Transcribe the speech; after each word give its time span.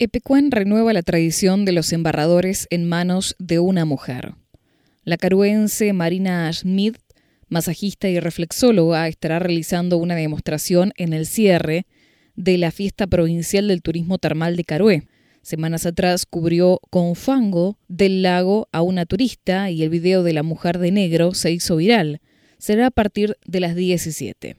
Epecuén 0.00 0.50
renueva 0.50 0.92
la 0.92 1.02
tradición 1.02 1.64
de 1.64 1.70
los 1.70 1.92
embarradores 1.92 2.66
en 2.70 2.88
manos 2.88 3.36
de 3.38 3.60
una 3.60 3.84
mujer. 3.84 4.34
La 5.04 5.16
caruense 5.16 5.92
Marina 5.92 6.52
Schmidt, 6.52 6.96
masajista 7.48 8.08
y 8.08 8.18
reflexóloga, 8.18 9.06
estará 9.06 9.38
realizando 9.38 9.98
una 9.98 10.16
demostración 10.16 10.92
en 10.96 11.12
el 11.12 11.26
cierre 11.26 11.86
de 12.34 12.58
la 12.58 12.72
fiesta 12.72 13.06
provincial 13.06 13.68
del 13.68 13.82
turismo 13.82 14.18
termal 14.18 14.56
de 14.56 14.64
Carué. 14.64 15.06
Semanas 15.42 15.86
atrás 15.86 16.26
cubrió 16.26 16.80
con 16.90 17.14
fango 17.14 17.78
del 17.86 18.22
lago 18.22 18.68
a 18.72 18.82
una 18.82 19.06
turista 19.06 19.70
y 19.70 19.84
el 19.84 19.90
video 19.90 20.24
de 20.24 20.32
la 20.32 20.42
mujer 20.42 20.78
de 20.78 20.90
negro 20.90 21.34
se 21.34 21.52
hizo 21.52 21.76
viral. 21.76 22.20
Será 22.58 22.86
a 22.86 22.90
partir 22.90 23.36
de 23.46 23.60
las 23.60 23.76
17. 23.76 24.56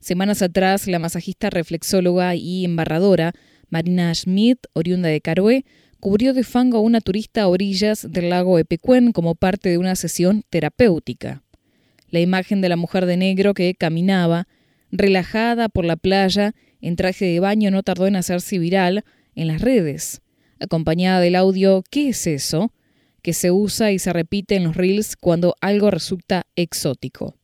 Semanas 0.00 0.40
atrás, 0.40 0.86
la 0.86 0.98
masajista 0.98 1.50
reflexóloga 1.50 2.34
y 2.36 2.64
embarradora 2.64 3.34
Marina 3.72 4.14
Schmidt, 4.14 4.66
oriunda 4.74 5.08
de 5.08 5.22
Carué, 5.22 5.64
cubrió 5.98 6.34
de 6.34 6.44
fango 6.44 6.76
a 6.76 6.80
una 6.82 7.00
turista 7.00 7.40
a 7.40 7.48
orillas 7.48 8.06
del 8.06 8.28
lago 8.28 8.58
Epecuén 8.58 9.12
como 9.12 9.34
parte 9.34 9.70
de 9.70 9.78
una 9.78 9.96
sesión 9.96 10.44
terapéutica. 10.50 11.42
La 12.10 12.20
imagen 12.20 12.60
de 12.60 12.68
la 12.68 12.76
mujer 12.76 13.06
de 13.06 13.16
negro 13.16 13.54
que 13.54 13.74
caminaba, 13.74 14.46
relajada 14.90 15.70
por 15.70 15.86
la 15.86 15.96
playa, 15.96 16.54
en 16.82 16.96
traje 16.96 17.24
de 17.24 17.40
baño, 17.40 17.70
no 17.70 17.82
tardó 17.82 18.06
en 18.06 18.16
hacerse 18.16 18.58
viral 18.58 19.04
en 19.34 19.48
las 19.48 19.62
redes, 19.62 20.20
acompañada 20.60 21.20
del 21.20 21.34
audio 21.34 21.82
¿Qué 21.90 22.10
es 22.10 22.26
eso? 22.26 22.74
que 23.22 23.32
se 23.32 23.52
usa 23.52 23.90
y 23.90 23.98
se 23.98 24.12
repite 24.12 24.54
en 24.56 24.64
los 24.64 24.76
reels 24.76 25.16
cuando 25.16 25.54
algo 25.62 25.90
resulta 25.90 26.44
exótico. 26.56 27.36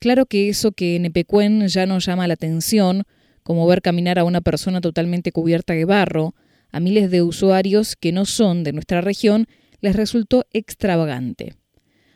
Claro 0.00 0.26
que 0.26 0.48
eso 0.48 0.72
que 0.72 0.96
en 0.96 1.04
Epecuén 1.04 1.68
ya 1.68 1.86
no 1.86 2.00
llama 2.00 2.26
la 2.26 2.34
atención, 2.34 3.04
como 3.46 3.64
ver 3.68 3.80
caminar 3.80 4.18
a 4.18 4.24
una 4.24 4.40
persona 4.40 4.80
totalmente 4.80 5.30
cubierta 5.30 5.72
de 5.72 5.84
barro, 5.84 6.34
a 6.72 6.80
miles 6.80 7.12
de 7.12 7.22
usuarios 7.22 7.94
que 7.94 8.10
no 8.10 8.24
son 8.24 8.64
de 8.64 8.72
nuestra 8.72 9.02
región, 9.02 9.46
les 9.80 9.94
resultó 9.94 10.46
extravagante. 10.52 11.54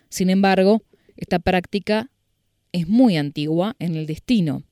Sin 0.09 0.29
embargo, 0.29 0.83
esta 1.17 1.39
práctica 1.39 2.11
es 2.73 2.89
muy 2.89 3.17
antigua 3.17 3.77
en 3.79 3.95
el 3.95 4.07
destino. 4.07 4.65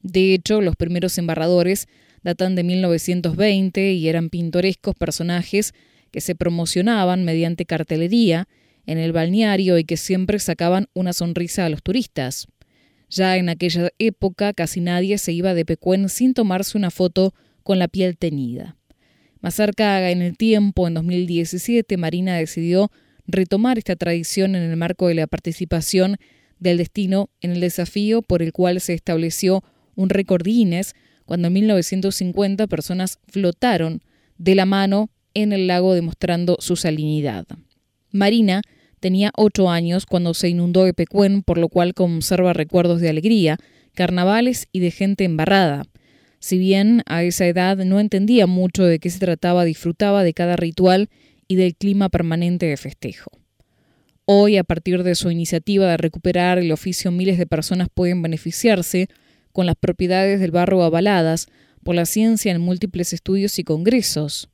De 0.00 0.32
hecho, 0.32 0.60
los 0.60 0.76
primeros 0.76 1.18
embarradores 1.18 1.88
datan 2.22 2.54
de 2.54 2.62
1920 2.62 3.94
y 3.94 4.08
eran 4.08 4.30
pintorescos 4.30 4.94
personajes 4.94 5.74
que 6.12 6.20
se 6.20 6.36
promocionaban 6.36 7.24
mediante 7.24 7.66
cartelería 7.66 8.46
en 8.86 8.98
el 8.98 9.10
balneario 9.10 9.76
y 9.76 9.82
que 9.82 9.96
siempre 9.96 10.38
sacaban 10.38 10.86
una 10.94 11.12
sonrisa 11.12 11.66
a 11.66 11.68
los 11.68 11.82
turistas. 11.82 12.46
Ya 13.08 13.36
en 13.36 13.48
aquella 13.48 13.90
época 13.98 14.52
casi 14.52 14.80
nadie 14.80 15.18
se 15.18 15.32
iba 15.32 15.54
de 15.54 15.64
Pecuén 15.64 16.08
sin 16.08 16.34
tomarse 16.34 16.76
una 16.76 16.90
foto 16.90 17.34
con 17.62 17.78
la 17.78 17.88
piel 17.88 18.16
teñida. 18.16 18.76
Más 19.40 19.54
cerca 19.54 20.10
en 20.10 20.22
el 20.22 20.36
tiempo, 20.36 20.88
en 20.88 20.94
2017, 20.94 21.96
Marina 21.96 22.36
decidió 22.36 22.90
retomar 23.26 23.78
esta 23.78 23.96
tradición 23.96 24.54
en 24.54 24.62
el 24.62 24.76
marco 24.76 25.08
de 25.08 25.14
la 25.14 25.26
participación 25.26 26.16
del 26.58 26.78
destino 26.78 27.30
en 27.40 27.52
el 27.52 27.60
desafío 27.60 28.22
por 28.22 28.42
el 28.42 28.52
cual 28.52 28.80
se 28.80 28.94
estableció 28.94 29.62
un 29.94 30.08
récord 30.08 30.42
Guinness 30.44 30.94
cuando 31.24 31.48
en 31.48 31.54
1950 31.54 32.66
personas 32.66 33.18
flotaron 33.28 34.02
de 34.38 34.54
la 34.54 34.64
mano 34.64 35.10
en 35.34 35.52
el 35.52 35.66
lago 35.66 35.94
demostrando 35.94 36.56
su 36.60 36.76
salinidad. 36.76 37.46
Marina 38.10 38.62
Tenía 39.00 39.30
ocho 39.36 39.70
años 39.70 40.06
cuando 40.06 40.34
se 40.34 40.48
inundó 40.48 40.86
Epecuén, 40.86 41.42
por 41.42 41.58
lo 41.58 41.68
cual 41.68 41.94
conserva 41.94 42.52
recuerdos 42.52 43.00
de 43.00 43.08
alegría, 43.08 43.58
carnavales 43.94 44.68
y 44.72 44.80
de 44.80 44.90
gente 44.90 45.24
embarrada. 45.24 45.84
Si 46.38 46.58
bien 46.58 47.02
a 47.06 47.22
esa 47.22 47.46
edad 47.46 47.76
no 47.78 48.00
entendía 48.00 48.46
mucho 48.46 48.84
de 48.84 48.98
qué 48.98 49.10
se 49.10 49.18
trataba, 49.18 49.64
disfrutaba 49.64 50.22
de 50.22 50.34
cada 50.34 50.56
ritual 50.56 51.08
y 51.48 51.56
del 51.56 51.74
clima 51.74 52.08
permanente 52.08 52.66
de 52.66 52.76
festejo. 52.76 53.30
Hoy, 54.24 54.56
a 54.56 54.64
partir 54.64 55.02
de 55.02 55.14
su 55.14 55.30
iniciativa 55.30 55.86
de 55.86 55.96
recuperar 55.96 56.58
el 56.58 56.72
oficio, 56.72 57.10
miles 57.12 57.38
de 57.38 57.46
personas 57.46 57.88
pueden 57.92 58.22
beneficiarse 58.22 59.08
con 59.52 59.66
las 59.66 59.76
propiedades 59.76 60.40
del 60.40 60.50
barro 60.50 60.82
avaladas 60.82 61.46
por 61.84 61.94
la 61.94 62.06
ciencia 62.06 62.50
en 62.50 62.60
múltiples 62.60 63.12
estudios 63.12 63.58
y 63.58 63.64
congresos. 63.64 64.48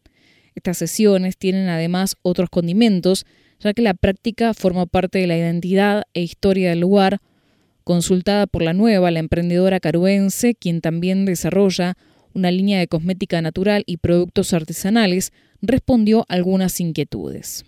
Estas 0.54 0.76
sesiones 0.76 1.38
tienen 1.38 1.68
además 1.68 2.16
otros 2.22 2.50
condimentos 2.50 3.24
ya 3.62 3.74
que 3.74 3.82
la 3.82 3.94
práctica 3.94 4.54
forma 4.54 4.86
parte 4.86 5.18
de 5.18 5.26
la 5.26 5.36
identidad 5.36 6.04
e 6.14 6.22
historia 6.22 6.70
del 6.70 6.80
lugar, 6.80 7.20
consultada 7.84 8.46
por 8.46 8.62
la 8.62 8.72
nueva, 8.72 9.10
la 9.10 9.20
emprendedora 9.20 9.80
caruense, 9.80 10.54
quien 10.54 10.80
también 10.80 11.24
desarrolla 11.24 11.96
una 12.34 12.50
línea 12.50 12.78
de 12.78 12.88
cosmética 12.88 13.40
natural 13.40 13.84
y 13.86 13.98
productos 13.98 14.52
artesanales, 14.52 15.32
respondió 15.60 16.24
algunas 16.28 16.80
inquietudes. 16.80 17.64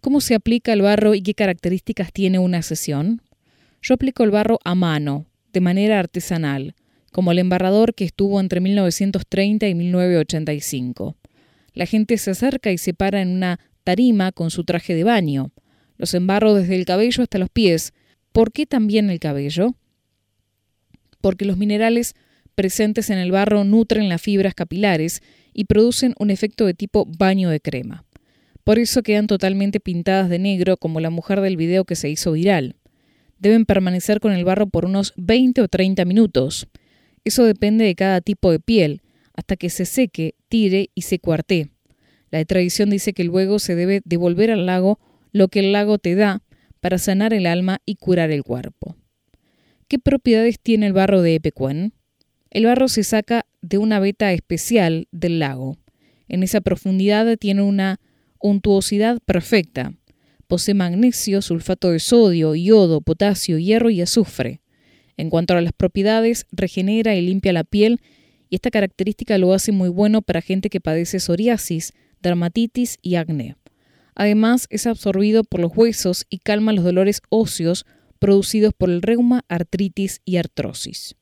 ¿Cómo 0.00 0.20
se 0.20 0.34
aplica 0.34 0.72
el 0.72 0.82
barro 0.82 1.14
y 1.14 1.22
qué 1.22 1.34
características 1.34 2.12
tiene 2.12 2.38
una 2.38 2.62
sesión? 2.62 3.20
Yo 3.82 3.94
aplico 3.94 4.22
el 4.22 4.30
barro 4.30 4.58
a 4.64 4.74
mano, 4.74 5.26
de 5.52 5.60
manera 5.60 5.98
artesanal, 5.98 6.74
como 7.12 7.32
el 7.32 7.38
embarrador 7.38 7.94
que 7.94 8.04
estuvo 8.04 8.40
entre 8.40 8.60
1930 8.60 9.68
y 9.68 9.74
1985. 9.74 11.16
La 11.74 11.86
gente 11.86 12.16
se 12.18 12.30
acerca 12.30 12.70
y 12.70 12.78
se 12.78 12.94
para 12.94 13.20
en 13.20 13.28
una 13.28 13.58
tarima 13.86 14.32
con 14.32 14.50
su 14.50 14.64
traje 14.64 14.96
de 14.96 15.04
baño. 15.04 15.52
Los 15.96 16.12
embarro 16.14 16.54
desde 16.54 16.74
el 16.74 16.84
cabello 16.84 17.22
hasta 17.22 17.38
los 17.38 17.48
pies. 17.48 17.94
¿Por 18.32 18.50
qué 18.50 18.66
también 18.66 19.10
el 19.10 19.20
cabello? 19.20 19.76
Porque 21.20 21.44
los 21.44 21.56
minerales 21.56 22.16
presentes 22.56 23.10
en 23.10 23.18
el 23.18 23.30
barro 23.30 23.62
nutren 23.62 24.08
las 24.08 24.20
fibras 24.20 24.56
capilares 24.56 25.22
y 25.54 25.66
producen 25.66 26.14
un 26.18 26.30
efecto 26.30 26.66
de 26.66 26.74
tipo 26.74 27.06
baño 27.06 27.48
de 27.48 27.60
crema. 27.60 28.04
Por 28.64 28.80
eso 28.80 29.04
quedan 29.04 29.28
totalmente 29.28 29.78
pintadas 29.78 30.28
de 30.28 30.40
negro 30.40 30.76
como 30.78 30.98
la 30.98 31.10
mujer 31.10 31.40
del 31.40 31.56
video 31.56 31.84
que 31.84 31.94
se 31.94 32.10
hizo 32.10 32.32
viral. 32.32 32.74
Deben 33.38 33.66
permanecer 33.66 34.18
con 34.18 34.32
el 34.32 34.44
barro 34.44 34.66
por 34.66 34.84
unos 34.84 35.12
20 35.16 35.62
o 35.62 35.68
30 35.68 36.04
minutos. 36.06 36.66
Eso 37.24 37.44
depende 37.44 37.84
de 37.84 37.94
cada 37.94 38.20
tipo 38.20 38.50
de 38.50 38.58
piel, 38.58 39.02
hasta 39.34 39.54
que 39.54 39.70
se 39.70 39.84
seque, 39.84 40.34
tire 40.48 40.90
y 40.96 41.02
se 41.02 41.20
cuarte. 41.20 41.70
La 42.30 42.44
tradición 42.44 42.90
dice 42.90 43.12
que 43.12 43.24
luego 43.24 43.58
se 43.58 43.74
debe 43.74 44.02
devolver 44.04 44.50
al 44.50 44.66
lago 44.66 44.98
lo 45.32 45.48
que 45.48 45.60
el 45.60 45.72
lago 45.72 45.98
te 45.98 46.14
da 46.14 46.42
para 46.80 46.98
sanar 46.98 47.32
el 47.32 47.46
alma 47.46 47.80
y 47.84 47.96
curar 47.96 48.30
el 48.30 48.42
cuerpo. 48.42 48.96
¿Qué 49.88 49.98
propiedades 49.98 50.58
tiene 50.60 50.86
el 50.86 50.92
barro 50.92 51.22
de 51.22 51.36
Epecuén? 51.36 51.92
El 52.50 52.66
barro 52.66 52.88
se 52.88 53.04
saca 53.04 53.46
de 53.62 53.78
una 53.78 54.00
veta 54.00 54.32
especial 54.32 55.08
del 55.12 55.38
lago. 55.38 55.76
En 56.28 56.42
esa 56.42 56.60
profundidad 56.60 57.36
tiene 57.36 57.62
una 57.62 58.00
untuosidad 58.40 59.18
perfecta. 59.24 59.94
Posee 60.46 60.74
magnesio, 60.74 61.42
sulfato 61.42 61.90
de 61.90 61.98
sodio, 61.98 62.54
yodo, 62.54 63.00
potasio, 63.00 63.58
hierro 63.58 63.90
y 63.90 64.00
azufre. 64.00 64.60
En 65.16 65.30
cuanto 65.30 65.54
a 65.54 65.60
las 65.60 65.72
propiedades, 65.72 66.46
regenera 66.52 67.14
y 67.14 67.22
limpia 67.22 67.52
la 67.52 67.64
piel 67.64 68.00
y 68.48 68.56
esta 68.56 68.70
característica 68.70 69.38
lo 69.38 69.52
hace 69.52 69.72
muy 69.72 69.88
bueno 69.88 70.22
para 70.22 70.40
gente 70.40 70.70
que 70.70 70.80
padece 70.80 71.20
psoriasis, 71.20 71.92
dermatitis 72.26 72.98
y 73.02 73.14
acné. 73.14 73.56
Además, 74.14 74.66
es 74.70 74.86
absorbido 74.86 75.44
por 75.44 75.60
los 75.60 75.76
huesos 75.76 76.26
y 76.28 76.38
calma 76.38 76.72
los 76.72 76.84
dolores 76.84 77.20
óseos 77.28 77.86
producidos 78.18 78.72
por 78.74 78.90
el 78.90 79.02
reuma, 79.02 79.44
artritis 79.48 80.20
y 80.24 80.36
artrosis. 80.36 81.16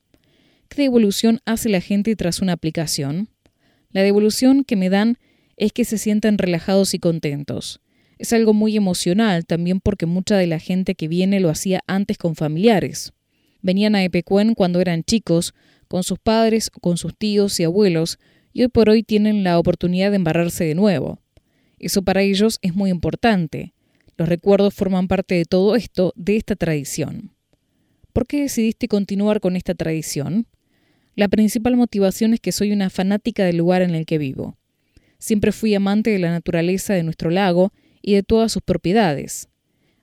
¿Qué 0.69 0.83
devolución 0.83 1.39
hace 1.45 1.69
la 1.69 1.81
gente 1.81 2.15
tras 2.15 2.41
una 2.41 2.53
aplicación? 2.53 3.29
La 3.91 4.01
devolución 4.01 4.63
que 4.63 4.75
me 4.75 4.89
dan 4.89 5.17
es 5.57 5.71
que 5.71 5.85
se 5.85 5.97
sienten 5.97 6.37
relajados 6.37 6.93
y 6.93 6.99
contentos. 6.99 7.81
Es 8.17 8.33
algo 8.33 8.53
muy 8.53 8.75
emocional 8.77 9.45
también 9.45 9.79
porque 9.81 10.05
mucha 10.05 10.37
de 10.37 10.47
la 10.47 10.59
gente 10.59 10.95
que 10.95 11.07
viene 11.07 11.39
lo 11.39 11.49
hacía 11.49 11.81
antes 11.87 12.17
con 12.17 12.35
familiares. 12.35 13.13
Venían 13.61 13.95
a 13.95 14.03
Epecuén 14.03 14.53
cuando 14.53 14.79
eran 14.79 15.03
chicos, 15.03 15.53
con 15.87 16.03
sus 16.03 16.19
padres 16.19 16.71
o 16.75 16.79
con 16.79 16.97
sus 16.97 17.15
tíos 17.15 17.59
y 17.59 17.63
abuelos, 17.63 18.19
y 18.55 18.61
hoy 18.61 18.69
por 18.69 18.89
hoy 18.89 19.03
tienen 19.03 19.43
la 19.43 19.59
oportunidad 19.59 20.11
de 20.11 20.15
embarrarse 20.15 20.63
de 20.63 20.75
nuevo. 20.75 21.19
Eso 21.77 22.03
para 22.03 22.21
ellos 22.21 22.57
es 22.61 22.73
muy 22.73 22.89
importante. 22.89 23.73
Los 24.15 24.29
recuerdos 24.29 24.73
forman 24.73 25.09
parte 25.09 25.35
de 25.35 25.43
todo 25.43 25.75
esto, 25.75 26.13
de 26.15 26.37
esta 26.37 26.55
tradición. 26.55 27.35
¿Por 28.13 28.25
qué 28.25 28.43
decidiste 28.43 28.87
continuar 28.87 29.41
con 29.41 29.57
esta 29.57 29.75
tradición? 29.75 30.47
La 31.15 31.27
principal 31.27 31.75
motivación 31.75 32.33
es 32.33 32.39
que 32.39 32.53
soy 32.53 32.71
una 32.71 32.89
fanática 32.89 33.43
del 33.43 33.57
lugar 33.57 33.81
en 33.81 33.93
el 33.93 34.05
que 34.05 34.17
vivo. 34.17 34.57
Siempre 35.17 35.51
fui 35.51 35.75
amante 35.75 36.11
de 36.11 36.19
la 36.19 36.31
naturaleza 36.31 36.93
de 36.93 37.03
nuestro 37.03 37.31
lago 37.31 37.73
y 38.01 38.13
de 38.13 38.23
todas 38.23 38.53
sus 38.53 38.63
propiedades. 38.63 39.49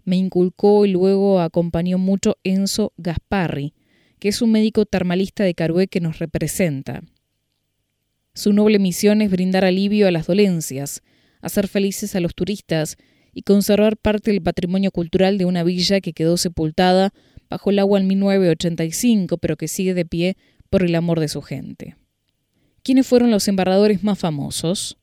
Me 0.04 0.16
inculcó 0.16 0.84
y 0.84 0.90
luego 0.90 1.40
acompañó 1.40 1.96
mucho 1.96 2.36
Enzo 2.44 2.92
Gasparri, 2.98 3.72
que 4.18 4.28
es 4.28 4.42
un 4.42 4.52
médico 4.52 4.84
termalista 4.84 5.42
de 5.42 5.54
Carué 5.54 5.88
que 5.88 6.00
nos 6.00 6.18
representa. 6.18 7.02
Su 8.34 8.52
noble 8.52 8.78
misión 8.78 9.20
es 9.20 9.30
brindar 9.30 9.64
alivio 9.64 10.08
a 10.08 10.10
las 10.10 10.26
dolencias, 10.26 11.02
hacer 11.42 11.68
felices 11.68 12.14
a 12.16 12.20
los 12.20 12.34
turistas 12.34 12.96
y 13.34 13.42
conservar 13.42 13.96
parte 13.96 14.30
del 14.30 14.42
patrimonio 14.42 14.90
cultural 14.90 15.38
de 15.38 15.44
una 15.44 15.64
villa 15.64 16.00
que 16.00 16.12
quedó 16.12 16.36
sepultada 16.36 17.12
bajo 17.50 17.70
el 17.70 17.78
agua 17.78 18.00
en 18.00 18.06
1985, 18.06 19.36
pero 19.38 19.56
que 19.56 19.68
sigue 19.68 19.92
de 19.94 20.06
pie 20.06 20.36
por 20.70 20.82
el 20.82 20.94
amor 20.94 21.20
de 21.20 21.28
su 21.28 21.42
gente. 21.42 21.96
¿Quiénes 22.82 23.06
fueron 23.06 23.30
los 23.30 23.46
embarradores 23.48 24.02
más 24.02 24.18
famosos? 24.18 24.96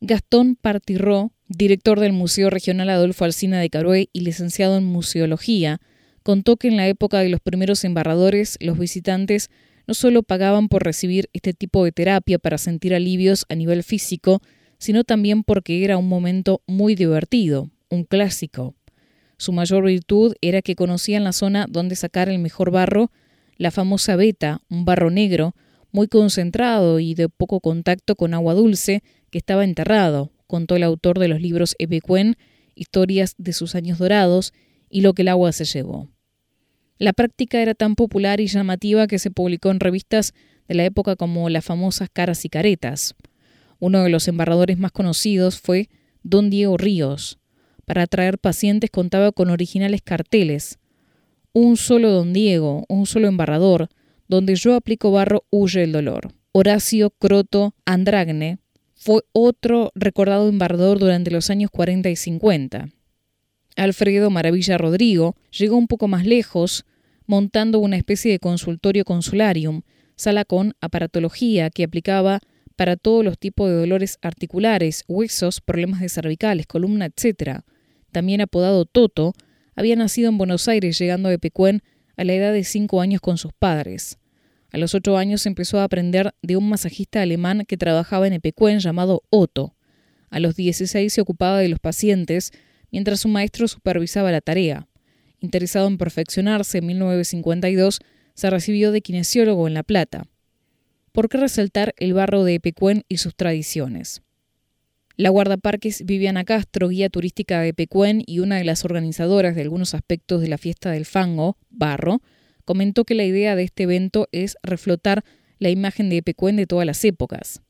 Gastón 0.00 0.56
Partiró, 0.56 1.32
director 1.48 2.00
del 2.00 2.14
Museo 2.14 2.48
Regional 2.48 2.88
Adolfo 2.88 3.26
Alsina 3.26 3.60
de 3.60 3.68
Carué 3.68 4.08
y 4.14 4.20
licenciado 4.20 4.78
en 4.78 4.84
Museología, 4.84 5.80
contó 6.22 6.56
que 6.56 6.68
en 6.68 6.78
la 6.78 6.88
época 6.88 7.18
de 7.18 7.28
los 7.28 7.40
primeros 7.40 7.84
embarradores 7.84 8.56
los 8.60 8.78
visitantes 8.78 9.50
no 9.90 9.94
solo 9.94 10.22
pagaban 10.22 10.68
por 10.68 10.84
recibir 10.84 11.28
este 11.32 11.52
tipo 11.52 11.84
de 11.84 11.90
terapia 11.90 12.38
para 12.38 12.58
sentir 12.58 12.94
alivios 12.94 13.44
a 13.48 13.56
nivel 13.56 13.82
físico, 13.82 14.40
sino 14.78 15.02
también 15.02 15.42
porque 15.42 15.82
era 15.82 15.98
un 15.98 16.08
momento 16.08 16.62
muy 16.68 16.94
divertido, 16.94 17.70
un 17.88 18.04
clásico. 18.04 18.76
Su 19.36 19.50
mayor 19.50 19.84
virtud 19.84 20.36
era 20.42 20.62
que 20.62 20.76
conocían 20.76 21.24
la 21.24 21.32
zona 21.32 21.66
donde 21.68 21.96
sacar 21.96 22.28
el 22.28 22.38
mejor 22.38 22.70
barro, 22.70 23.10
la 23.56 23.72
famosa 23.72 24.14
beta, 24.14 24.62
un 24.70 24.84
barro 24.84 25.10
negro, 25.10 25.56
muy 25.90 26.06
concentrado 26.06 27.00
y 27.00 27.14
de 27.14 27.28
poco 27.28 27.58
contacto 27.58 28.14
con 28.14 28.32
agua 28.32 28.54
dulce, 28.54 29.02
que 29.32 29.38
estaba 29.38 29.64
enterrado, 29.64 30.30
contó 30.46 30.76
el 30.76 30.84
autor 30.84 31.18
de 31.18 31.26
los 31.26 31.40
libros 31.40 31.74
Epecuen, 31.80 32.36
Historias 32.76 33.34
de 33.38 33.52
sus 33.52 33.74
años 33.74 33.98
dorados 33.98 34.52
y 34.88 35.00
lo 35.00 35.14
que 35.14 35.22
el 35.22 35.28
agua 35.28 35.50
se 35.50 35.64
llevó. 35.64 36.08
La 37.00 37.14
práctica 37.14 37.62
era 37.62 37.72
tan 37.72 37.94
popular 37.94 38.42
y 38.42 38.46
llamativa 38.46 39.06
que 39.06 39.18
se 39.18 39.30
publicó 39.30 39.70
en 39.70 39.80
revistas 39.80 40.34
de 40.68 40.74
la 40.74 40.84
época 40.84 41.16
como 41.16 41.48
las 41.48 41.64
famosas 41.64 42.10
Caras 42.12 42.44
y 42.44 42.50
Caretas. 42.50 43.14
Uno 43.78 44.02
de 44.04 44.10
los 44.10 44.28
embarradores 44.28 44.76
más 44.76 44.92
conocidos 44.92 45.58
fue 45.58 45.88
Don 46.22 46.50
Diego 46.50 46.76
Ríos. 46.76 47.38
Para 47.86 48.02
atraer 48.02 48.36
pacientes 48.38 48.90
contaba 48.90 49.32
con 49.32 49.48
originales 49.48 50.02
carteles. 50.02 50.78
Un 51.54 51.78
solo 51.78 52.10
Don 52.10 52.34
Diego, 52.34 52.84
un 52.90 53.06
solo 53.06 53.28
embarrador, 53.28 53.88
donde 54.28 54.54
yo 54.54 54.74
aplico 54.74 55.10
barro 55.10 55.44
huye 55.48 55.84
el 55.84 55.92
dolor. 55.92 56.34
Horacio 56.52 57.08
Croto 57.18 57.74
Andragne 57.86 58.58
fue 58.94 59.22
otro 59.32 59.90
recordado 59.94 60.50
embarrador 60.50 60.98
durante 60.98 61.30
los 61.30 61.48
años 61.48 61.70
40 61.70 62.10
y 62.10 62.16
50. 62.16 62.90
Alfredo 63.76 64.28
Maravilla 64.28 64.76
Rodrigo 64.76 65.36
llegó 65.50 65.78
un 65.78 65.86
poco 65.86 66.06
más 66.06 66.26
lejos, 66.26 66.84
montando 67.30 67.78
una 67.78 67.96
especie 67.96 68.32
de 68.32 68.40
consultorio 68.40 69.04
consularium, 69.04 69.82
sala 70.16 70.44
con 70.44 70.74
aparatología 70.80 71.70
que 71.70 71.84
aplicaba 71.84 72.40
para 72.74 72.96
todos 72.96 73.24
los 73.24 73.38
tipos 73.38 73.70
de 73.70 73.76
dolores 73.76 74.18
articulares, 74.20 75.04
huesos, 75.06 75.60
problemas 75.60 76.00
de 76.00 76.08
cervicales, 76.08 76.66
columna, 76.66 77.06
etc. 77.06 77.60
También 78.10 78.40
apodado 78.40 78.84
Toto, 78.84 79.32
había 79.76 79.94
nacido 79.94 80.28
en 80.28 80.38
Buenos 80.38 80.66
Aires 80.66 80.98
llegando 80.98 81.28
de 81.28 81.38
Pecuén 81.38 81.82
a 82.16 82.24
la 82.24 82.32
edad 82.32 82.52
de 82.52 82.64
cinco 82.64 83.00
años 83.00 83.20
con 83.20 83.38
sus 83.38 83.52
padres. 83.52 84.18
A 84.72 84.78
los 84.78 84.92
ocho 84.96 85.16
años 85.16 85.46
empezó 85.46 85.78
a 85.78 85.84
aprender 85.84 86.34
de 86.42 86.56
un 86.56 86.68
masajista 86.68 87.22
alemán 87.22 87.62
que 87.64 87.76
trabajaba 87.76 88.26
en 88.26 88.32
Epecuén 88.32 88.80
llamado 88.80 89.22
Otto. 89.30 89.76
A 90.30 90.40
los 90.40 90.56
16 90.56 91.12
se 91.12 91.20
ocupaba 91.20 91.60
de 91.60 91.68
los 91.68 91.78
pacientes, 91.78 92.50
mientras 92.90 93.20
su 93.20 93.28
maestro 93.28 93.68
supervisaba 93.68 94.32
la 94.32 94.40
tarea. 94.40 94.89
Interesado 95.40 95.88
en 95.88 95.98
perfeccionarse, 95.98 96.78
en 96.78 96.86
1952 96.86 98.00
se 98.34 98.50
recibió 98.50 98.92
de 98.92 99.00
kinesiólogo 99.00 99.66
en 99.66 99.74
La 99.74 99.82
Plata. 99.82 100.26
¿Por 101.12 101.28
qué 101.28 101.38
resaltar 101.38 101.94
el 101.98 102.12
barro 102.12 102.44
de 102.44 102.54
Epecuén 102.54 103.04
y 103.08 103.16
sus 103.16 103.34
tradiciones? 103.34 104.22
La 105.16 105.30
guardaparques 105.30 106.04
Viviana 106.06 106.44
Castro, 106.44 106.88
guía 106.88 107.10
turística 107.10 107.60
de 107.60 107.68
Epecuén 107.68 108.22
y 108.26 108.38
una 108.38 108.56
de 108.56 108.64
las 108.64 108.84
organizadoras 108.84 109.54
de 109.54 109.62
algunos 109.62 109.94
aspectos 109.94 110.40
de 110.40 110.48
la 110.48 110.56
fiesta 110.56 110.90
del 110.90 111.04
fango, 111.04 111.56
barro, 111.68 112.22
comentó 112.64 113.04
que 113.04 113.14
la 113.14 113.24
idea 113.24 113.56
de 113.56 113.64
este 113.64 113.82
evento 113.82 114.28
es 114.32 114.56
reflotar 114.62 115.24
la 115.58 115.68
imagen 115.68 116.08
de 116.08 116.18
Epecuén 116.18 116.56
de 116.56 116.66
todas 116.66 116.86
las 116.86 117.04
épocas. 117.04 117.60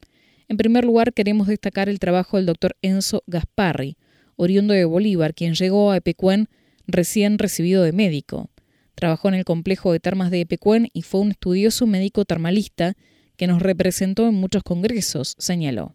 En 0.49 0.57
primer 0.57 0.85
lugar, 0.85 1.13
queremos 1.13 1.47
destacar 1.47 1.89
el 1.89 1.99
trabajo 1.99 2.37
del 2.37 2.47
doctor 2.47 2.77
Enzo 2.83 3.23
Gasparri, 3.27 3.97
oriundo 4.37 4.75
de 4.75 4.85
Bolívar, 4.85 5.35
quien 5.35 5.55
llegó 5.55 5.91
a 5.91 5.97
Epecuén 5.97 6.49
recién 6.93 7.39
recibido 7.39 7.83
de 7.83 7.93
médico. 7.93 8.51
Trabajó 8.95 9.29
en 9.29 9.35
el 9.35 9.45
complejo 9.45 9.93
de 9.93 10.01
termas 10.01 10.31
de 10.31 10.43
Epecuén 10.43 10.89
y 10.93 11.03
fue 11.03 11.21
un 11.21 11.31
estudioso 11.31 11.87
médico 11.87 12.25
termalista 12.25 12.95
que 13.37 13.47
nos 13.47 13.63
representó 13.63 14.29
en 14.29 14.35
muchos 14.35 14.63
congresos, 14.63 15.35
señaló. 15.39 15.95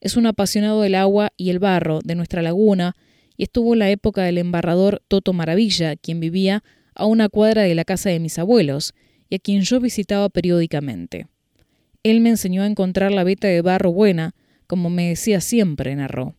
Es 0.00 0.16
un 0.16 0.26
apasionado 0.26 0.82
del 0.82 0.96
agua 0.96 1.32
y 1.36 1.50
el 1.50 1.60
barro 1.60 2.00
de 2.04 2.14
nuestra 2.14 2.42
laguna 2.42 2.96
y 3.36 3.44
estuvo 3.44 3.72
en 3.72 3.78
la 3.78 3.90
época 3.90 4.22
del 4.22 4.38
embarrador 4.38 5.02
Toto 5.08 5.32
Maravilla, 5.32 5.96
quien 5.96 6.20
vivía 6.20 6.62
a 6.94 7.06
una 7.06 7.28
cuadra 7.28 7.62
de 7.62 7.74
la 7.74 7.84
casa 7.84 8.10
de 8.10 8.20
mis 8.20 8.38
abuelos 8.38 8.94
y 9.30 9.36
a 9.36 9.38
quien 9.38 9.62
yo 9.62 9.80
visitaba 9.80 10.28
periódicamente. 10.28 11.26
Él 12.02 12.20
me 12.20 12.30
enseñó 12.30 12.62
a 12.62 12.66
encontrar 12.66 13.12
la 13.12 13.24
veta 13.24 13.48
de 13.48 13.62
barro 13.62 13.92
buena, 13.92 14.34
como 14.66 14.90
me 14.90 15.08
decía 15.08 15.40
siempre, 15.40 15.94
narró. 15.96 16.34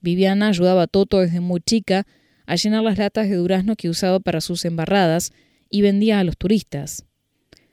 Viviana 0.00 0.48
ayudaba 0.48 0.82
a 0.82 0.86
Toto 0.86 1.20
desde 1.20 1.40
muy 1.40 1.60
chica 1.60 2.06
a 2.46 2.56
llenar 2.56 2.82
las 2.82 2.98
latas 2.98 3.28
de 3.28 3.36
durazno 3.36 3.76
que 3.76 3.88
usaba 3.88 4.20
para 4.20 4.40
sus 4.40 4.64
embarradas 4.64 5.32
y 5.68 5.82
vendía 5.82 6.20
a 6.20 6.24
los 6.24 6.36
turistas. 6.36 7.04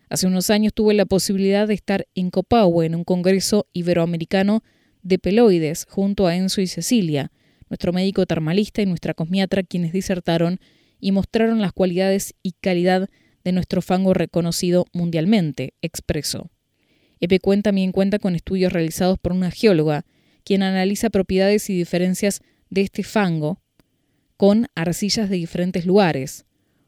Hace 0.09 0.27
unos 0.27 0.49
años 0.49 0.73
tuve 0.73 0.93
la 0.93 1.05
posibilidad 1.05 1.67
de 1.67 1.73
estar 1.73 2.07
en 2.15 2.29
Copahue 2.29 2.85
en 2.85 2.95
un 2.95 3.03
congreso 3.03 3.67
iberoamericano 3.73 4.63
de 5.01 5.19
peloides 5.19 5.85
junto 5.89 6.27
a 6.27 6.35
Enzo 6.35 6.61
y 6.61 6.67
Cecilia, 6.67 7.31
nuestro 7.69 7.93
médico 7.93 8.25
termalista 8.25 8.81
y 8.81 8.85
nuestra 8.85 9.13
cosmiatra, 9.13 9.63
quienes 9.63 9.93
disertaron 9.93 10.59
y 10.99 11.11
mostraron 11.11 11.61
las 11.61 11.73
cualidades 11.73 12.35
y 12.43 12.53
calidad 12.53 13.09
de 13.43 13.51
nuestro 13.51 13.81
fango 13.81 14.13
reconocido 14.13 14.85
mundialmente, 14.93 15.73
expresó. 15.81 16.51
Epecuen 17.19 17.61
también 17.63 17.91
cuenta 17.91 18.19
con 18.19 18.35
estudios 18.35 18.71
realizados 18.71 19.17
por 19.17 19.31
una 19.31 19.49
geóloga, 19.49 20.05
quien 20.43 20.61
analiza 20.61 21.09
propiedades 21.09 21.69
y 21.69 21.75
diferencias 21.75 22.41
de 22.69 22.81
este 22.81 23.03
fango 23.03 23.62
con 24.43 24.67
arcillas 24.75 25.29
de 25.29 25.37
diferentes 25.37 25.85
lugares. 25.85 26.45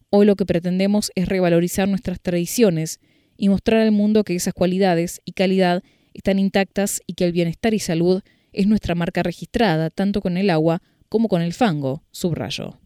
Hoy 0.09 0.25
lo 0.25 0.35
que 0.35 0.45
pretendemos 0.45 1.13
es 1.15 1.29
revalorizar 1.29 1.87
nuestras 1.87 2.19
tradiciones 2.19 2.99
y 3.37 3.47
mostrar 3.47 3.79
al 3.79 3.93
mundo 3.93 4.25
que 4.25 4.35
esas 4.35 4.53
cualidades 4.53 5.21
y 5.23 5.31
calidad 5.31 5.81
están 6.13 6.37
intactas 6.37 7.01
y 7.07 7.13
que 7.13 7.23
el 7.23 7.31
bienestar 7.31 7.73
y 7.73 7.79
salud 7.79 8.23
es 8.51 8.67
nuestra 8.67 8.93
marca 8.93 9.23
registrada 9.23 9.89
tanto 9.89 10.19
con 10.19 10.35
el 10.35 10.49
agua 10.49 10.81
como 11.07 11.29
con 11.29 11.41
el 11.41 11.53
fango, 11.53 12.03
subrayó. 12.11 12.77